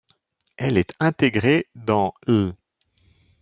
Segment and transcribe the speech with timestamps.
[0.57, 2.53] Elle est intégrée dans l'.